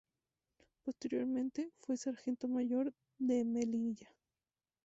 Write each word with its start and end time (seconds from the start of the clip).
Posteriormente, 0.83 1.69
fue 1.77 1.95
sargento 1.95 2.47
mayor 2.47 2.91
de 3.19 3.45
Melilla. 3.45 4.09